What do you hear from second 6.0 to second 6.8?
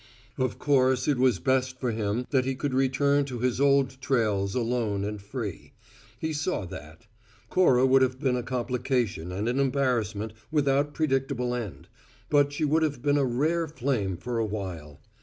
he saw